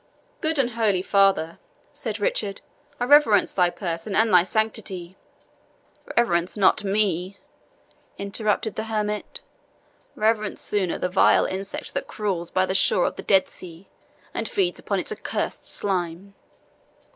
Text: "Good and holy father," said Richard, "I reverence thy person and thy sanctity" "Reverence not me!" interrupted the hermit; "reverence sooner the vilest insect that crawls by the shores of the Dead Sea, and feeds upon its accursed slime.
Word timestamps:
"Good 0.41 0.57
and 0.57 0.71
holy 0.71 1.03
father," 1.03 1.59
said 1.91 2.19
Richard, 2.19 2.61
"I 2.99 3.03
reverence 3.05 3.53
thy 3.53 3.69
person 3.69 4.15
and 4.15 4.33
thy 4.33 4.41
sanctity" 4.41 5.15
"Reverence 6.17 6.57
not 6.57 6.83
me!" 6.83 7.37
interrupted 8.17 8.77
the 8.77 8.85
hermit; 8.85 9.41
"reverence 10.15 10.59
sooner 10.59 10.97
the 10.97 11.07
vilest 11.07 11.53
insect 11.53 11.93
that 11.93 12.07
crawls 12.07 12.49
by 12.49 12.65
the 12.65 12.73
shores 12.73 13.09
of 13.09 13.15
the 13.15 13.21
Dead 13.21 13.47
Sea, 13.47 13.87
and 14.33 14.49
feeds 14.49 14.79
upon 14.79 14.97
its 14.99 15.11
accursed 15.11 15.67
slime. 15.67 16.33